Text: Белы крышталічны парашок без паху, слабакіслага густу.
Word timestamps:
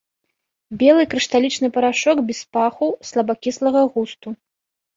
Белы 0.79 1.03
крышталічны 1.11 1.67
парашок 1.75 2.17
без 2.31 2.41
паху, 2.57 2.91
слабакіслага 3.13 3.81
густу. 3.95 4.29